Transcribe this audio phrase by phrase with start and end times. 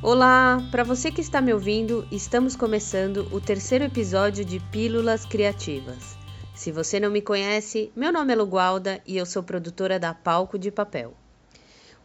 [0.00, 6.16] Olá, para você que está me ouvindo, estamos começando o terceiro episódio de Pílulas Criativas.
[6.54, 10.56] Se você não me conhece, meu nome é Lugualda e eu sou produtora da Palco
[10.56, 11.14] de Papel.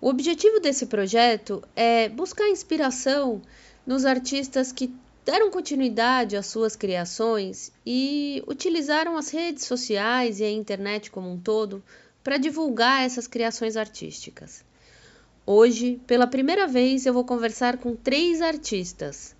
[0.02, 3.44] O objetivo desse projeto é buscar inspiração
[3.86, 4.92] nos artistas que
[5.24, 11.40] deram continuidade às suas criações e utilizaram as redes sociais e a internet como um
[11.40, 11.84] todo
[12.24, 14.66] para divulgar essas criações artísticas.
[15.46, 19.36] Hoje, pela primeira vez, eu vou conversar com três artistas: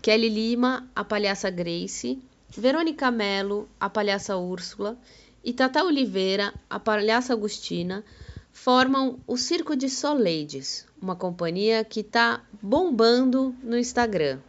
[0.00, 4.96] Kelly Lima, a palhaça Grace, Verônica Mello, a palhaça Úrsula.
[5.44, 8.04] E Tata Oliveira, a palhaça Agustina,
[8.52, 14.40] formam o Circo de Soleides, uma companhia que está bombando no Instagram.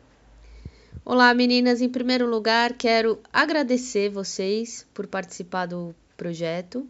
[1.06, 1.82] Olá, meninas!
[1.82, 6.88] Em primeiro lugar, quero agradecer vocês por participar do projeto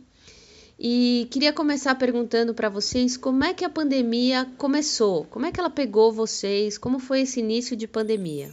[0.82, 5.60] e queria começar perguntando para vocês como é que a pandemia começou, como é que
[5.60, 8.50] ela pegou vocês, como foi esse início de pandemia?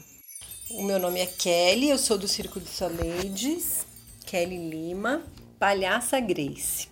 [0.73, 3.87] O meu nome é Kelly, eu sou do Circo de Soleides,
[4.27, 5.23] Kelly Lima,
[5.57, 6.89] palhaça Grace.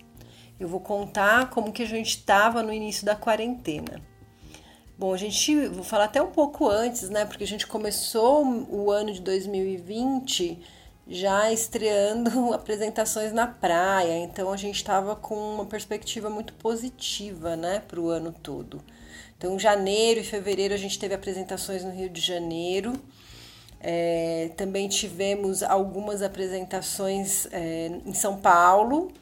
[0.60, 4.00] Eu vou contar como que a gente estava no início da quarentena.
[4.96, 7.24] Bom, a gente, vou falar até um pouco antes, né?
[7.24, 10.62] Porque a gente começou o ano de 2020
[11.06, 17.80] já estreando apresentações na praia, então a gente estava com uma perspectiva muito positiva, né,
[17.86, 18.80] para o ano todo.
[19.36, 22.94] Então, janeiro e fevereiro a gente teve apresentações no Rio de Janeiro.
[23.78, 29.12] É, também tivemos algumas apresentações é, em São Paulo.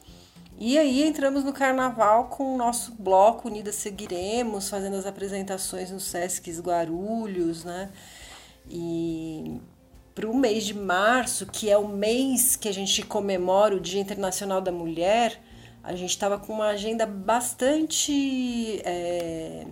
[0.57, 5.99] E aí entramos no carnaval com o nosso bloco Unidas Seguiremos, fazendo as apresentações no
[5.99, 7.89] Sesc Guarulhos, né?
[8.69, 9.59] E
[10.13, 14.01] para o mês de março, que é o mês que a gente comemora o Dia
[14.01, 15.41] Internacional da Mulher,
[15.83, 19.65] a gente estava com uma agenda bastante é,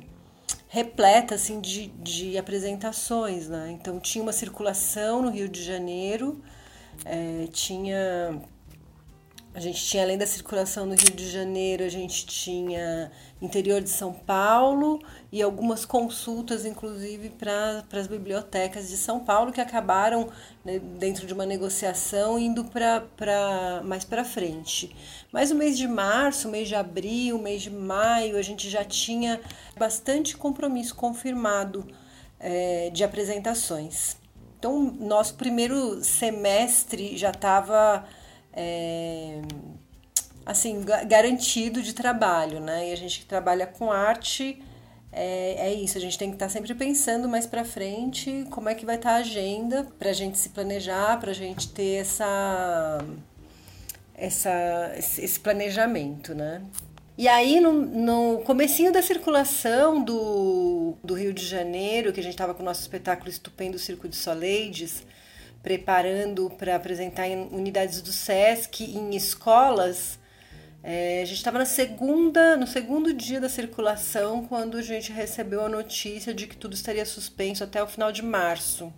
[0.68, 3.48] repleta assim, de, de apresentações.
[3.48, 3.72] Né?
[3.72, 6.42] Então, tinha uma circulação no Rio de Janeiro,
[7.06, 8.42] é, tinha
[9.54, 13.90] a gente tinha, além da circulação no Rio de Janeiro, a gente tinha interior de
[13.90, 20.30] São Paulo e algumas consultas, inclusive, para as bibliotecas de São Paulo, que acabaram,
[20.64, 24.96] né, dentro de uma negociação, indo para mais para frente.
[25.34, 28.70] Mas o mês de março, o mês de abril, o mês de maio, a gente
[28.70, 29.42] já tinha
[29.78, 31.86] bastante compromisso confirmado
[32.40, 34.16] é, de apresentações.
[34.58, 38.06] Então, nosso primeiro semestre já estava
[38.54, 39.42] é,
[40.46, 42.90] assim garantido de trabalho, né?
[42.90, 44.62] E a gente que trabalha com arte
[45.12, 48.70] é, é isso, a gente tem que estar tá sempre pensando mais para frente como
[48.70, 51.68] é que vai estar tá a agenda para a gente se planejar, para a gente
[51.70, 53.06] ter essa,
[54.16, 56.62] essa, esse planejamento, né?
[57.18, 62.34] E aí, no, no comecinho da circulação do, do Rio de Janeiro, que a gente
[62.34, 65.04] estava com o nosso espetáculo estupendo Circo de Soleides,
[65.62, 70.20] preparando para apresentar em unidades do SESC, em escolas.
[70.84, 75.64] É, a gente estava na segunda, no segundo dia da circulação quando a gente recebeu
[75.64, 78.92] a notícia de que tudo estaria suspenso até o final de março.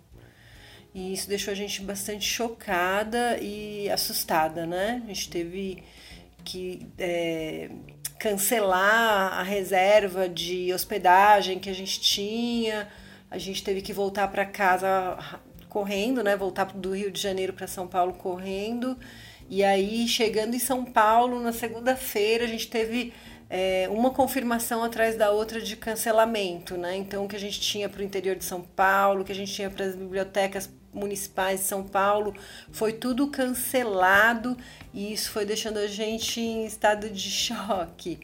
[0.94, 5.02] E isso deixou a gente bastante chocada e assustada, né?
[5.04, 5.82] A gente teve
[6.44, 7.68] que é,
[8.18, 12.88] cancelar a reserva de hospedagem que a gente tinha,
[13.30, 15.18] a gente teve que voltar para casa
[15.74, 16.36] correndo, né?
[16.36, 18.96] Voltar do Rio de Janeiro para São Paulo correndo.
[19.50, 23.12] E aí, chegando em São Paulo, na segunda-feira, a gente teve
[23.50, 26.96] é, uma confirmação atrás da outra de cancelamento, né?
[26.96, 29.34] Então, o que a gente tinha para o interior de São Paulo, o que a
[29.34, 32.32] gente tinha para as bibliotecas municipais de São Paulo,
[32.70, 34.56] foi tudo cancelado
[34.92, 38.20] e isso foi deixando a gente em estado de choque.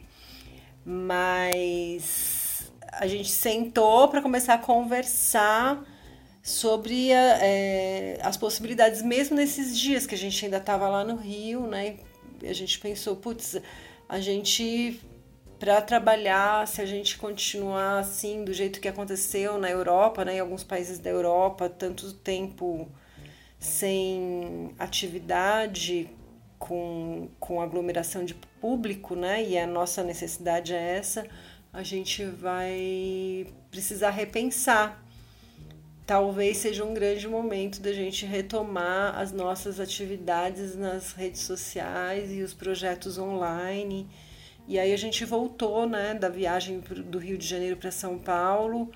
[0.85, 5.83] Mas a gente sentou para começar a conversar
[6.43, 11.15] sobre a, é, as possibilidades, mesmo nesses dias que a gente ainda estava lá no
[11.15, 11.97] Rio, né?
[12.43, 13.57] A gente pensou, putz,
[14.09, 14.99] a gente
[15.59, 20.39] para trabalhar, se a gente continuar assim, do jeito que aconteceu na Europa, né, em
[20.39, 22.89] alguns países da Europa, tanto tempo
[23.59, 26.09] sem atividade,
[26.57, 31.27] com, com aglomeração de público, né, e a nossa necessidade é essa,
[31.71, 35.00] a gente vai precisar repensar
[36.11, 42.41] talvez seja um grande momento da gente retomar as nossas atividades nas redes sociais e
[42.41, 44.09] os projetos online.
[44.67, 48.91] E aí a gente voltou né, da viagem do Rio de Janeiro para São Paulo,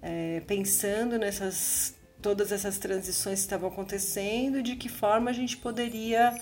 [0.00, 5.56] é, pensando nessas todas essas transições que estavam acontecendo e de que forma a gente
[5.56, 6.32] poderia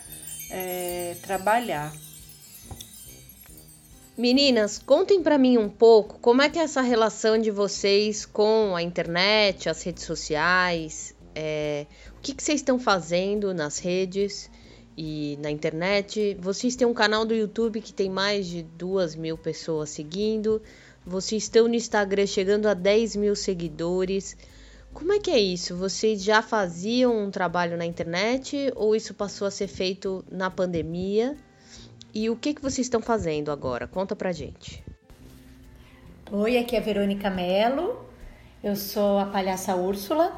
[0.51, 1.91] é, trabalhar.
[4.19, 8.75] Meninas, contem para mim um pouco como é que é essa relação de vocês com
[8.75, 11.87] a internet, as redes sociais, é,
[12.17, 14.51] o que, que vocês estão fazendo nas redes
[14.97, 16.37] e na internet.
[16.41, 20.61] Vocês têm um canal do YouTube que tem mais de duas mil pessoas seguindo.
[21.07, 24.37] Vocês estão no Instagram chegando a 10 mil seguidores.
[24.93, 25.77] Como é que é isso?
[25.77, 31.37] Vocês já faziam um trabalho na internet ou isso passou a ser feito na pandemia?
[32.15, 33.87] E o que, que vocês estão fazendo agora?
[33.87, 34.83] Conta pra gente.
[36.31, 38.03] Oi, aqui é a Verônica Mello.
[38.65, 40.33] Eu sou a palhaça Úrsula.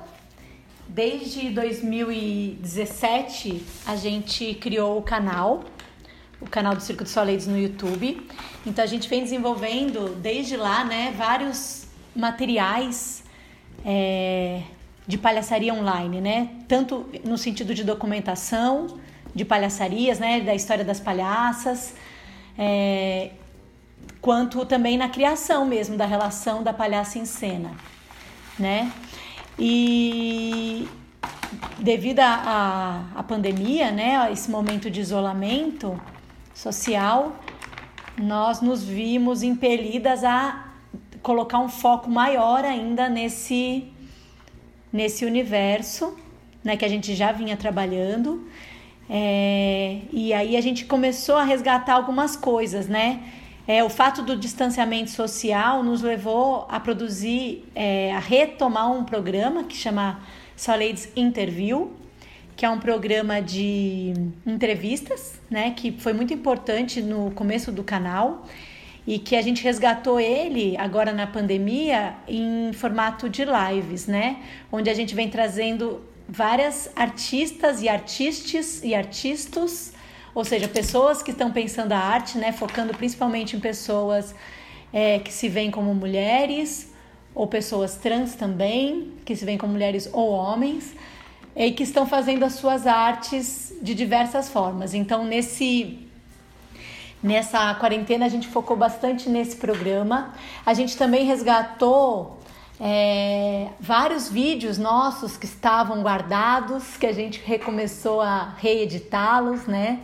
[0.89, 5.63] Desde 2017 a gente criou o canal,
[6.41, 8.27] o canal do Circo de Soleiros no YouTube.
[8.67, 13.23] Então a gente vem desenvolvendo desde lá, né, vários materiais
[13.85, 14.63] é,
[15.07, 16.51] de palhaçaria online, né?
[16.67, 18.99] Tanto no sentido de documentação
[19.35, 21.95] de palhaçarias, né, da história das palhaças,
[22.59, 23.31] é,
[24.21, 27.71] quanto também na criação mesmo da relação da palhaça em cena,
[28.59, 28.93] né?
[29.59, 30.89] E
[31.79, 36.01] devido à pandemia, né, esse momento de isolamento
[36.55, 37.37] social,
[38.19, 40.67] nós nos vimos impelidas a
[41.23, 43.93] colocar um foco maior ainda nesse
[44.93, 46.17] nesse universo,
[46.65, 48.45] né, que a gente já vinha trabalhando
[49.13, 53.21] é, e aí a gente começou a resgatar algumas coisas, né?
[53.67, 59.65] É, o fato do distanciamento social nos levou a produzir, é, a retomar um programa
[59.65, 60.21] que chama
[60.69, 61.93] Ladies Interview,
[62.57, 64.13] que é um programa de
[64.47, 65.73] entrevistas, né?
[65.73, 68.47] Que foi muito importante no começo do canal
[69.05, 74.37] e que a gente resgatou ele agora na pandemia em formato de lives, né?
[74.71, 79.93] Onde a gente vem trazendo várias artistas e artistas e artistas,
[80.33, 84.33] ou seja, pessoas que estão pensando a arte, né, focando principalmente em pessoas
[84.93, 86.93] é, que se veem como mulheres
[87.35, 90.95] ou pessoas trans também, que se veem como mulheres ou homens,
[91.57, 94.95] e que estão fazendo as suas artes de diversas formas.
[94.95, 96.07] Então, nesse
[97.23, 100.33] nessa quarentena a gente focou bastante nesse programa.
[100.65, 102.39] A gente também resgatou
[102.81, 110.01] é, vários vídeos nossos que estavam guardados, que a gente recomeçou a reeditá-los, né?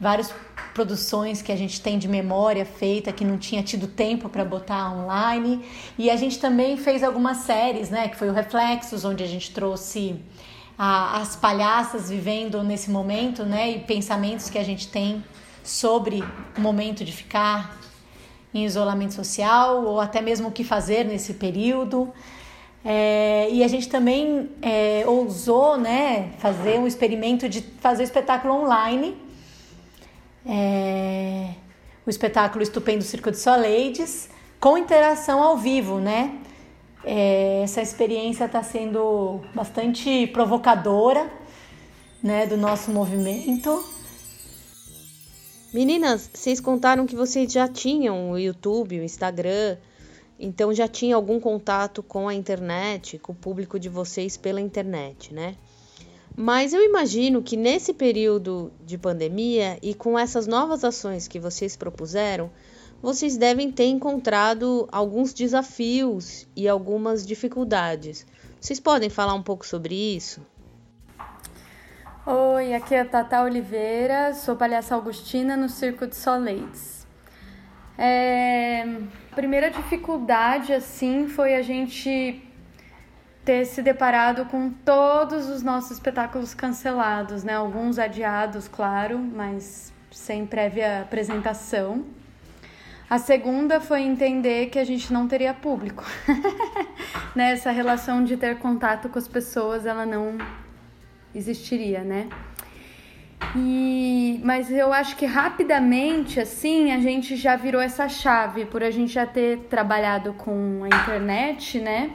[0.00, 0.32] Várias
[0.72, 4.90] produções que a gente tem de memória feita que não tinha tido tempo para botar
[4.90, 5.62] online.
[5.98, 8.08] E a gente também fez algumas séries, né?
[8.08, 10.18] Que foi o Reflexos, onde a gente trouxe
[10.78, 13.70] a, as palhaças vivendo nesse momento, né?
[13.70, 15.22] E pensamentos que a gente tem
[15.62, 16.24] sobre
[16.56, 17.78] o momento de ficar
[18.52, 22.12] em isolamento social ou até mesmo o que fazer nesse período.
[22.84, 29.16] É, e a gente também é, ousou né, fazer um experimento de fazer espetáculo online.
[30.46, 31.50] É,
[32.06, 36.38] o espetáculo Estupendo Circo de Soleides, com interação ao vivo, né?
[37.04, 41.30] É, essa experiência está sendo bastante provocadora
[42.22, 43.84] né, do nosso movimento.
[45.70, 49.76] Meninas, vocês contaram que vocês já tinham o YouTube, o Instagram,
[50.40, 55.34] então já tinha algum contato com a internet, com o público de vocês pela internet,
[55.34, 55.56] né?
[56.34, 61.76] Mas eu imagino que nesse período de pandemia e com essas novas ações que vocês
[61.76, 62.50] propuseram,
[63.02, 68.26] vocês devem ter encontrado alguns desafios e algumas dificuldades.
[68.58, 70.40] Vocês podem falar um pouco sobre isso?
[72.30, 77.06] Oi, aqui é a Tata Oliveira, sou palhaça Augustina no Circo de Soleides.
[77.96, 78.82] É,
[79.32, 82.46] a primeira dificuldade, assim, foi a gente
[83.46, 87.54] ter se deparado com todos os nossos espetáculos cancelados, né?
[87.54, 92.04] Alguns adiados, claro, mas sem prévia apresentação.
[93.08, 96.04] A segunda foi entender que a gente não teria público.
[97.34, 97.52] né?
[97.52, 100.36] Essa relação de ter contato com as pessoas, ela não
[101.34, 102.28] existiria, né?
[103.56, 108.90] E, mas eu acho que rapidamente, assim, a gente já virou essa chave, por a
[108.90, 112.10] gente já ter trabalhado com a internet, né?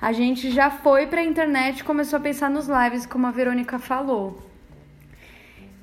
[0.00, 3.30] A gente já foi para a internet e começou a pensar nos lives, como a
[3.30, 4.48] Verônica falou.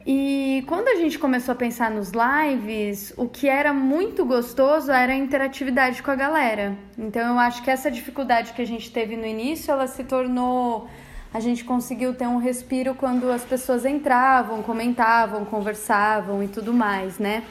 [0.07, 5.11] E quando a gente começou a pensar nos lives, o que era muito gostoso era
[5.11, 6.77] a interatividade com a galera.
[6.97, 10.87] Então eu acho que essa dificuldade que a gente teve no início, ela se tornou
[11.35, 17.19] a gente conseguiu ter um respiro quando as pessoas entravam, comentavam, conversavam e tudo mais,
[17.19, 17.43] né?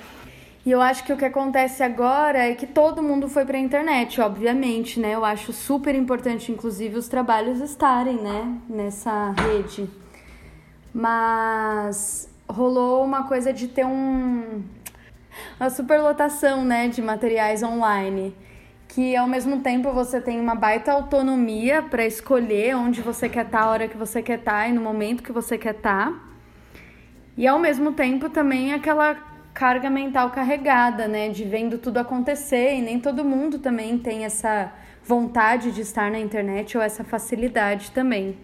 [0.65, 3.61] E eu acho que o que acontece agora é que todo mundo foi para a
[3.61, 5.15] internet, obviamente, né?
[5.15, 9.87] Eu acho super importante, inclusive, os trabalhos estarem, né, nessa rede.
[10.95, 14.63] Mas rolou uma coisa de ter um
[15.61, 18.35] uma superlotação, né, de materiais online.
[18.95, 23.59] Que ao mesmo tempo você tem uma baita autonomia para escolher onde você quer estar,
[23.59, 26.13] tá, a hora que você quer estar tá, e no momento que você quer estar.
[26.13, 26.21] Tá.
[27.37, 29.17] E ao mesmo tempo também aquela
[29.53, 34.73] carga mental carregada, né, de vendo tudo acontecer e nem todo mundo também tem essa
[35.03, 38.39] vontade de estar na internet ou essa facilidade também.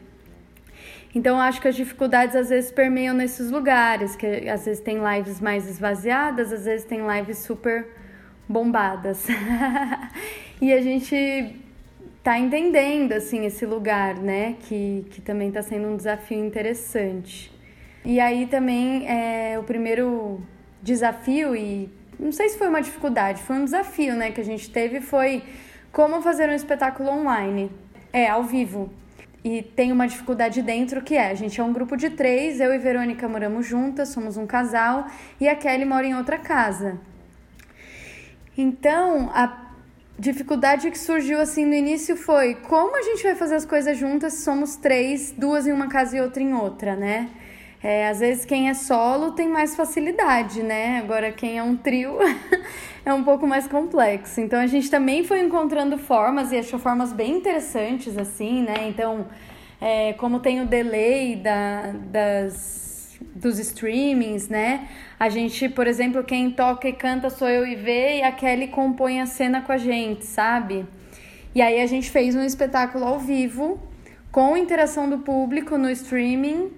[1.14, 5.40] Então acho que as dificuldades às vezes permeiam nesses lugares, que às vezes tem lives
[5.40, 7.99] mais esvaziadas, às vezes tem lives super
[8.50, 9.26] bombadas.
[10.60, 11.54] e a gente
[12.22, 17.52] tá entendendo assim esse lugar, né, que, que também está sendo um desafio interessante.
[18.04, 20.40] E aí também é, o primeiro
[20.82, 21.88] desafio e
[22.18, 25.42] não sei se foi uma dificuldade, foi um desafio, né, que a gente teve foi
[25.92, 27.70] como fazer um espetáculo online.
[28.12, 28.90] É, ao vivo.
[29.44, 32.74] E tem uma dificuldade dentro que é: a gente é um grupo de três, eu
[32.74, 35.06] e Verônica moramos juntas, somos um casal,
[35.40, 36.98] e a Kelly mora em outra casa.
[38.60, 39.70] Então, a
[40.18, 44.34] dificuldade que surgiu assim no início foi como a gente vai fazer as coisas juntas
[44.34, 47.30] se somos três, duas em uma casa e outra em outra, né?
[47.82, 50.98] É, às vezes quem é solo tem mais facilidade, né?
[50.98, 52.18] Agora quem é um trio
[53.02, 54.42] é um pouco mais complexo.
[54.42, 58.88] Então a gente também foi encontrando formas e achou formas bem interessantes, assim, né?
[58.88, 59.26] Então,
[59.80, 62.89] é, como tem o delay da, das,
[63.34, 64.88] dos streamings, né?
[65.18, 68.68] A gente, por exemplo, quem toca e canta sou eu e Vê, e a Kelly
[68.68, 70.86] compõe a cena com a gente, sabe?
[71.54, 73.80] E aí a gente fez um espetáculo ao vivo,
[74.30, 76.70] com interação do público no streaming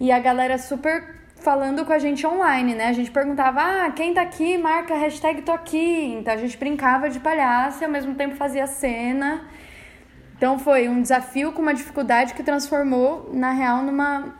[0.00, 2.86] e a galera super falando com a gente online, né?
[2.88, 6.16] A gente perguntava, ah, quem tá aqui, marca hashtag tô aqui.
[6.18, 9.42] Então a gente brincava de palhaço e ao mesmo tempo fazia cena.
[10.36, 14.34] Então foi um desafio com uma dificuldade que transformou, na real, numa,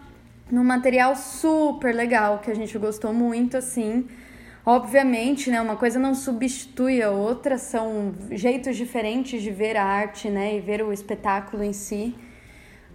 [0.50, 4.06] num material super legal, que a gente gostou muito, assim.
[4.66, 10.28] Obviamente, né, uma coisa não substitui a outra, são jeitos diferentes de ver a arte,
[10.30, 12.14] né, e ver o espetáculo em si.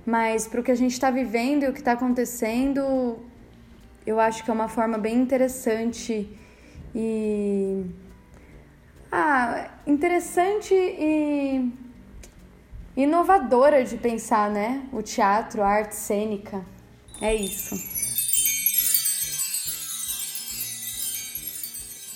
[0.05, 3.19] Mas para o que a gente está vivendo e o que está acontecendo,
[4.05, 6.27] eu acho que é uma forma bem interessante
[6.95, 7.85] e.
[9.11, 11.71] Ah, interessante e
[12.95, 14.83] inovadora de pensar, né?
[14.91, 16.63] O teatro, a arte cênica.
[17.21, 17.75] É isso.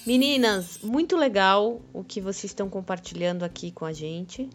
[0.05, 4.50] Meninas, muito legal o que vocês estão compartilhando aqui com a gente.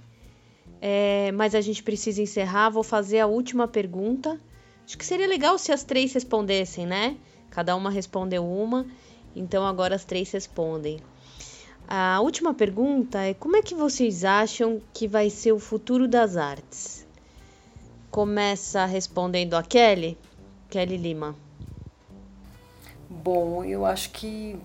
[0.81, 2.71] É, mas a gente precisa encerrar.
[2.71, 4.41] Vou fazer a última pergunta.
[4.85, 7.17] Acho que seria legal se as três respondessem, né?
[7.51, 8.87] Cada uma respondeu uma,
[9.35, 11.01] então agora as três respondem.
[11.87, 16.37] A última pergunta é: como é que vocês acham que vai ser o futuro das
[16.37, 17.07] artes?
[18.11, 20.19] Começa respondendo a Kelly,
[20.69, 21.35] Kelly Lima.
[23.09, 24.59] Bom, eu acho que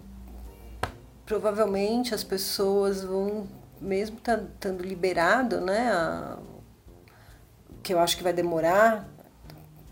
[1.25, 3.47] provavelmente as pessoas vão
[3.79, 6.37] mesmo estando liberado, né, a,
[7.81, 9.07] que eu acho que vai demorar,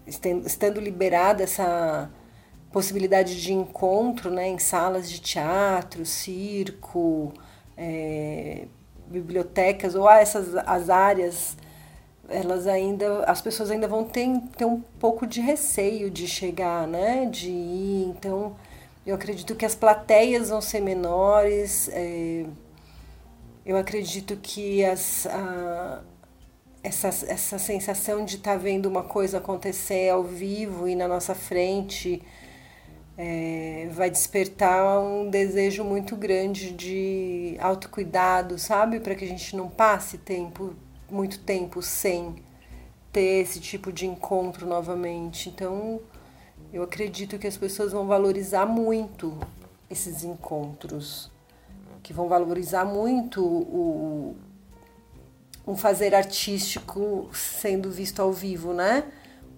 [0.07, 2.09] estando liberada essa
[2.71, 7.33] possibilidade de encontro né, em salas de teatro, circo,
[7.77, 8.65] é,
[9.07, 11.57] bibliotecas, ou essas as áreas,
[12.31, 17.25] elas ainda, as pessoas ainda vão ter, ter um pouco de receio de chegar, né,
[17.25, 18.55] de ir, então
[19.05, 22.45] eu acredito que as plateias vão ser menores, é,
[23.65, 26.01] eu acredito que as, a,
[26.83, 31.35] essa, essa sensação de estar tá vendo uma coisa acontecer ao vivo e na nossa
[31.35, 32.21] frente
[33.17, 38.99] é, vai despertar um desejo muito grande de autocuidado, sabe?
[38.99, 40.73] Para que a gente não passe tempo,
[41.11, 42.35] muito tempo sem
[43.11, 45.49] ter esse tipo de encontro novamente.
[45.49, 45.99] Então,
[46.71, 49.37] eu acredito que as pessoas vão valorizar muito
[49.89, 51.29] esses encontros
[52.01, 54.35] que vão valorizar muito o,
[55.67, 59.03] um fazer artístico sendo visto ao vivo, né?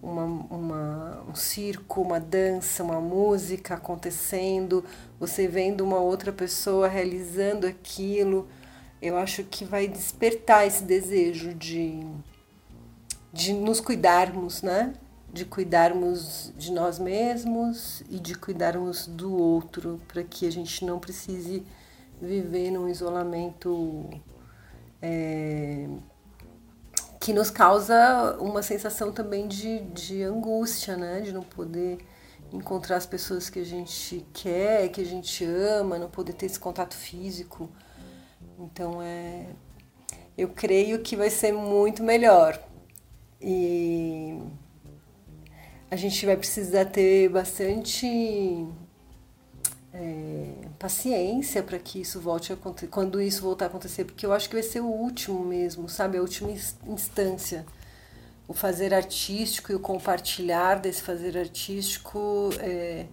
[0.01, 4.83] Uma, uma, um circo, uma dança, uma música acontecendo,
[5.17, 8.49] você vendo uma outra pessoa realizando aquilo,
[9.03, 12.07] eu acho que vai despertar esse desejo de,
[13.33, 14.93] de nos cuidarmos, né?
[15.31, 20.99] De cuidarmos de nós mesmos e de cuidarmos do outro, para que a gente não
[20.99, 21.65] precise
[22.21, 24.09] viver num isolamento
[25.01, 25.89] é,
[27.19, 31.19] que nos causa uma sensação também de, de angústia, né?
[31.19, 31.97] De não poder
[32.53, 36.59] encontrar as pessoas que a gente quer, que a gente ama, não poder ter esse
[36.59, 37.69] contato físico.
[38.63, 39.45] Então é,
[40.37, 42.59] eu creio que vai ser muito melhor.
[43.41, 44.39] E
[45.91, 48.65] a gente vai precisar ter bastante
[49.93, 54.31] é, paciência para que isso volte a acontecer, quando isso voltar a acontecer, porque eu
[54.33, 56.17] acho que vai ser o último mesmo, sabe?
[56.17, 56.51] A última
[56.87, 57.65] instância.
[58.47, 63.05] O fazer artístico e o compartilhar desse fazer artístico é,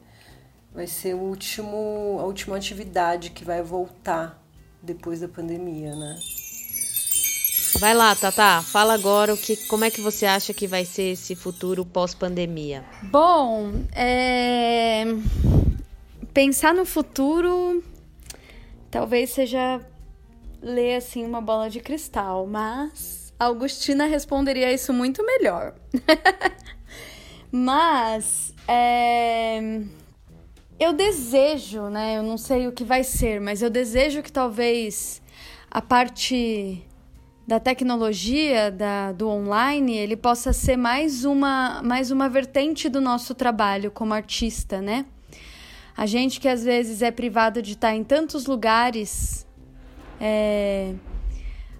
[0.72, 4.40] vai ser o último, a última atividade que vai voltar
[4.82, 6.18] depois da pandemia, né?
[7.78, 11.12] Vai lá, Tata, fala agora o que, como é que você acha que vai ser
[11.12, 12.84] esse futuro pós-pandemia?
[13.04, 15.04] Bom, é...
[16.34, 17.82] pensar no futuro
[18.90, 19.80] talvez seja
[20.60, 25.74] ler assim uma bola de cristal, mas a Augustina responderia isso muito melhor.
[27.50, 29.82] mas é...
[30.80, 32.16] eu desejo, né?
[32.16, 35.20] Eu não sei o que vai ser, mas eu desejo que talvez
[35.70, 36.82] a parte
[37.46, 43.34] da tecnologia, da, do online, ele possa ser mais uma, mais uma vertente do nosso
[43.34, 45.04] trabalho como artista, né?
[45.94, 49.46] A gente que às vezes é privado de estar em tantos lugares,
[50.18, 50.94] é,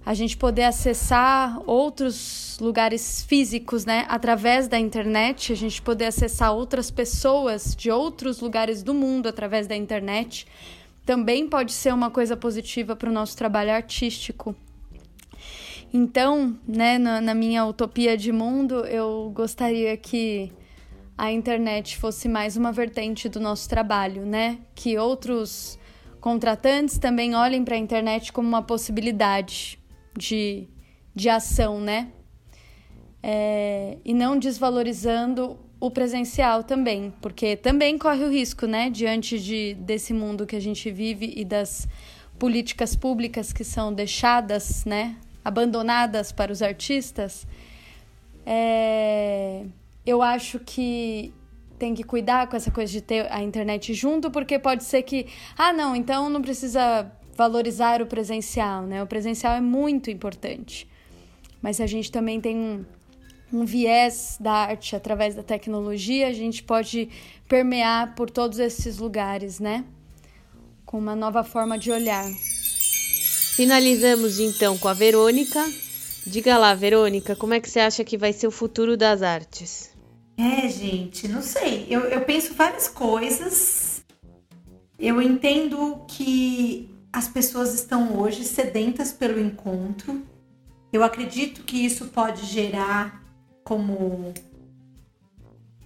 [0.04, 4.06] a gente poder acessar outros lugares físicos, né?
[4.08, 9.66] Através da internet, a gente poder acessar outras pessoas de outros lugares do mundo através
[9.66, 10.46] da internet,
[11.04, 14.54] também pode ser uma coisa positiva para o nosso trabalho artístico.
[15.92, 20.52] Então, né, na, na minha utopia de mundo, eu gostaria que
[21.18, 24.58] a internet fosse mais uma vertente do nosso trabalho, né?
[24.74, 25.78] Que outros
[26.20, 29.79] contratantes também olhem para a internet como uma possibilidade
[30.16, 30.68] de,
[31.14, 32.08] de ação, né?
[33.22, 38.90] É, e não desvalorizando o presencial também, porque também corre o risco, né?
[38.90, 41.88] Diante de, desse mundo que a gente vive e das
[42.38, 45.16] políticas públicas que são deixadas, né?
[45.44, 47.46] abandonadas para os artistas,
[48.44, 49.64] é,
[50.04, 51.32] eu acho que
[51.78, 55.26] tem que cuidar com essa coisa de ter a internet junto, porque pode ser que,
[55.56, 59.02] ah, não, então não precisa valorizar o presencial, né?
[59.02, 60.86] O presencial é muito importante.
[61.62, 62.84] Mas a gente também tem um,
[63.50, 67.08] um viés da arte através da tecnologia, a gente pode
[67.48, 69.86] permear por todos esses lugares, né?
[70.84, 72.26] Com uma nova forma de olhar.
[73.56, 75.64] Finalizamos então com a Verônica.
[76.26, 79.90] Diga lá, Verônica, como é que você acha que vai ser o futuro das artes?
[80.36, 81.86] É, gente, não sei.
[81.88, 84.04] Eu, eu penso várias coisas.
[84.98, 90.22] Eu entendo que as pessoas estão hoje sedentas pelo encontro.
[90.92, 93.22] Eu acredito que isso pode gerar
[93.64, 94.32] como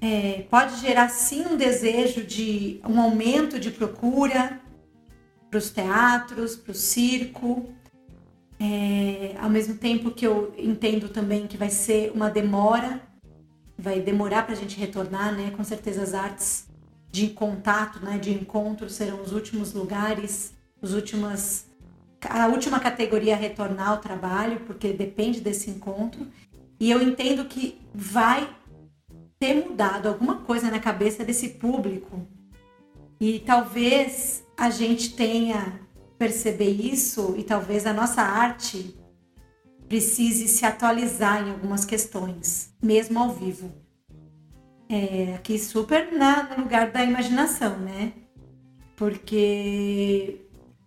[0.01, 4.61] é, pode gerar sim um desejo de um aumento de procura,
[5.55, 7.73] para os teatros, para o circo.
[8.59, 13.01] É, ao mesmo tempo que eu entendo também que vai ser uma demora,
[13.79, 15.53] vai demorar para a gente retornar, né?
[15.57, 16.67] Com certeza as artes
[17.11, 18.19] de contato, né?
[18.19, 20.53] De encontro serão os últimos lugares,
[20.85, 21.67] os últimas,
[22.29, 26.27] a última categoria a retornar ao trabalho, porque depende desse encontro.
[26.79, 28.55] E eu entendo que vai
[29.39, 32.27] ter mudado alguma coisa na cabeça desse público
[33.19, 35.81] e talvez a gente tenha
[36.19, 38.95] perceber isso e talvez a nossa arte
[39.89, 43.73] precise se atualizar em algumas questões, mesmo ao vivo.
[44.89, 48.13] É, aqui super na, no lugar da imaginação, né?
[48.97, 50.44] Porque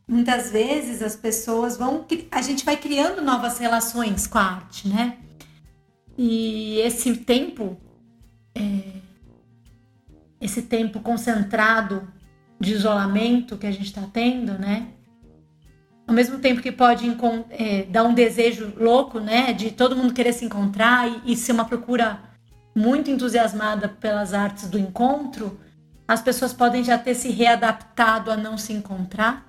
[0.08, 2.06] muitas vezes as pessoas vão.
[2.32, 5.18] A gente vai criando novas relações com a arte, né?
[6.18, 7.78] E esse tempo,
[8.56, 9.02] é,
[10.40, 12.08] esse tempo concentrado
[12.60, 14.88] de isolamento que a gente está tendo, né?
[16.08, 17.06] Ao mesmo tempo que pode
[17.50, 19.52] é, dar um desejo louco, né?
[19.52, 22.22] De todo mundo querer se encontrar e, e ser uma procura
[22.74, 25.60] muito entusiasmada pelas artes do encontro,
[26.08, 29.47] as pessoas podem já ter se readaptado a não se encontrar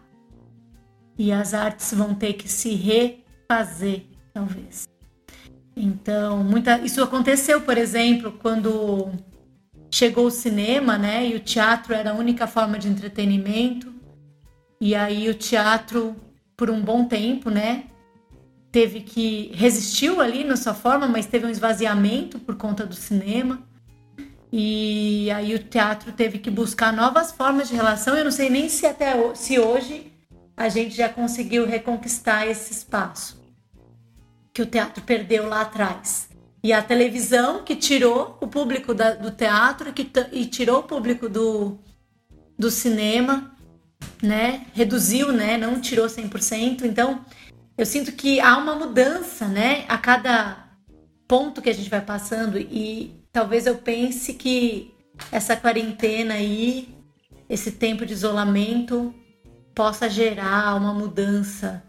[1.19, 4.89] e as artes vão ter que se refazer, talvez.
[5.77, 9.11] Então, muita, isso aconteceu, por exemplo, quando
[9.91, 11.27] chegou o cinema, né?
[11.27, 13.93] E o teatro era a única forma de entretenimento.
[14.81, 16.15] E aí o teatro,
[16.57, 17.85] por um bom tempo, né?
[18.71, 23.63] Teve que resistiu ali na sua forma, mas teve um esvaziamento por conta do cinema.
[24.53, 28.17] E aí o teatro teve que buscar novas formas de relação.
[28.17, 30.13] Eu não sei nem se até se hoje
[30.59, 33.41] a gente já conseguiu reconquistar esse espaço
[34.53, 36.29] que o teatro perdeu lá atrás.
[36.63, 41.29] E a televisão que tirou o público da, do teatro que, e tirou o público
[41.29, 41.79] do,
[42.59, 43.55] do cinema,
[44.21, 44.67] né?
[44.75, 45.57] Reduziu, né?
[45.57, 46.83] Não tirou 100%.
[46.83, 47.25] Então,
[47.77, 49.85] eu sinto que há uma mudança, né?
[49.89, 50.69] A cada
[51.29, 54.93] ponto que a gente vai passando e talvez eu pense que
[55.31, 56.89] essa quarentena aí
[57.49, 59.15] esse tempo de isolamento
[59.79, 61.85] possa gerar uma mudança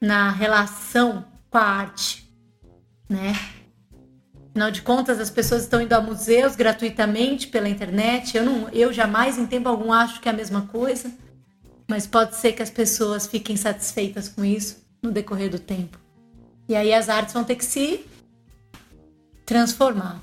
[0.00, 2.26] na relação com a arte,
[3.06, 3.34] né?
[4.48, 8.34] Afinal de contas, as pessoas estão indo a museus gratuitamente pela internet.
[8.34, 11.12] Eu, não, eu jamais, em tempo algum, acho que é a mesma coisa.
[11.86, 15.98] Mas pode ser que as pessoas fiquem satisfeitas com isso no decorrer do tempo.
[16.66, 18.06] E aí as artes vão ter que se
[19.44, 20.22] transformar.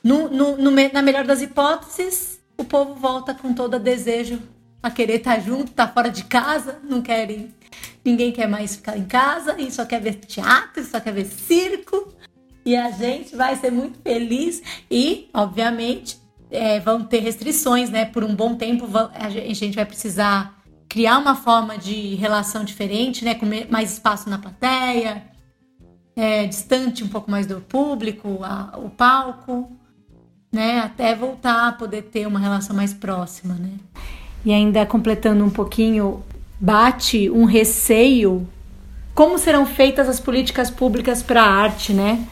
[0.00, 4.40] No, no, no, na melhor das hipóteses, o povo volta com todo desejo
[4.82, 7.54] a querer estar junto, estar fora de casa, não querem.
[8.04, 12.14] Ninguém quer mais ficar em casa e só quer ver teatro, só quer ver circo
[12.66, 14.60] e a gente vai ser muito feliz
[14.90, 18.04] e, obviamente, é, vão ter restrições, né?
[18.04, 23.36] Por um bom tempo a gente vai precisar criar uma forma de relação diferente, né?
[23.36, 25.22] Com mais espaço na plateia,
[26.16, 29.70] é, distante um pouco mais do público, a, o palco,
[30.50, 30.80] né?
[30.80, 33.78] Até voltar a poder ter uma relação mais próxima, né?
[34.46, 36.22] E ainda completando um pouquinho,
[36.60, 38.46] bate um receio
[39.12, 42.24] como serão feitas as políticas públicas para a arte, né?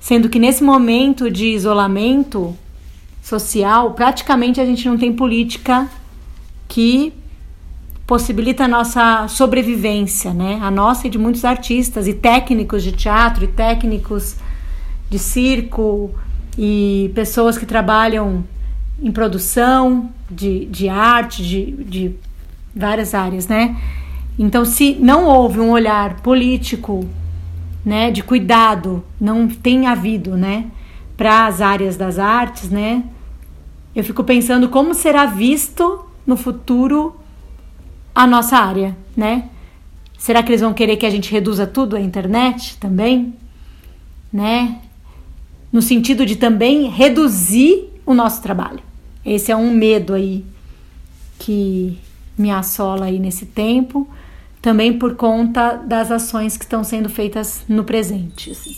[0.00, 2.56] Sendo que nesse momento de isolamento
[3.22, 5.88] social, praticamente a gente não tem política
[6.66, 7.12] que
[8.08, 10.58] possibilita a nossa sobrevivência, né?
[10.62, 14.34] A nossa e de muitos artistas e técnicos de teatro e técnicos
[15.08, 16.12] de circo
[16.58, 18.42] e pessoas que trabalham
[19.00, 22.14] em produção de, de arte, de, de
[22.74, 23.76] várias áreas, né?
[24.38, 27.06] Então, se não houve um olhar político
[27.84, 30.66] né, de cuidado não tem havido, né,
[31.16, 33.04] para as áreas das artes, né?
[33.94, 37.14] Eu fico pensando como será visto no futuro
[38.14, 39.50] a nossa área, né?
[40.16, 43.34] Será que eles vão querer que a gente reduza tudo à internet também,
[44.32, 44.80] né?
[45.70, 48.80] No sentido de também reduzir o nosso trabalho.
[49.24, 50.44] Esse é um medo aí
[51.38, 51.98] que
[52.36, 54.08] me assola aí nesse tempo
[54.62, 58.52] também por conta das ações que estão sendo feitas no presente.
[58.52, 58.76] Assim.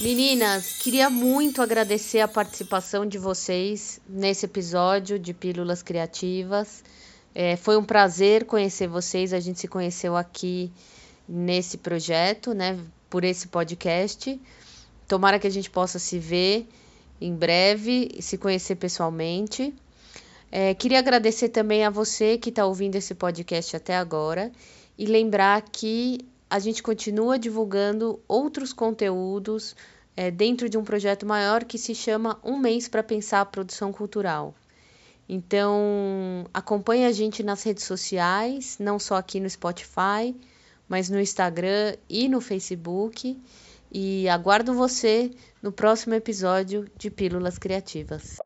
[0.00, 6.82] Meninas, queria muito agradecer a participação de vocês nesse episódio de Pílulas Criativas.
[7.32, 9.32] É, foi um prazer conhecer vocês.
[9.32, 10.72] A gente se conheceu aqui
[11.28, 12.76] nesse projeto, né?
[13.08, 14.40] Por esse podcast.
[15.06, 16.66] Tomara que a gente possa se ver
[17.22, 19.74] em breve se conhecer pessoalmente.
[20.50, 24.50] É, queria agradecer também a você que está ouvindo esse podcast até agora
[24.98, 26.18] e lembrar que
[26.50, 29.74] a gente continua divulgando outros conteúdos
[30.16, 33.92] é, dentro de um projeto maior que se chama Um Mês para Pensar a Produção
[33.92, 34.54] Cultural.
[35.28, 40.34] Então, acompanhe a gente nas redes sociais, não só aqui no Spotify,
[40.86, 43.40] mas no Instagram e no Facebook.
[43.94, 45.30] E aguardo você
[45.62, 48.38] no próximo episódio de Pílulas Criativas.